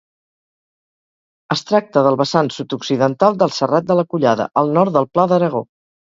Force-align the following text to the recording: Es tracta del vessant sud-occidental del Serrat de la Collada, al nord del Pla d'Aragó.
Es 1.55 1.59
tracta 1.71 2.01
del 2.07 2.15
vessant 2.21 2.49
sud-occidental 2.55 3.37
del 3.41 3.53
Serrat 3.57 3.89
de 3.91 3.97
la 3.99 4.05
Collada, 4.15 4.47
al 4.63 4.73
nord 4.79 4.97
del 4.97 5.07
Pla 5.11 5.27
d'Aragó. 5.33 5.63